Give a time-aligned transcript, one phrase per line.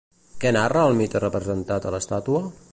[0.43, 2.45] Què narra el mite representat a l'estàtua?